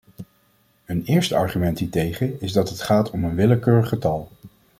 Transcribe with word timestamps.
Een 0.85 1.03
eerste 1.05 1.35
argument 1.35 1.79
hiertegen 1.79 2.41
is 2.41 2.51
dat 2.51 2.69
het 2.69 2.81
gaat 2.81 3.09
om 3.09 3.23
een 3.23 3.35
willekeurig 3.35 3.89
getal. 3.89 4.31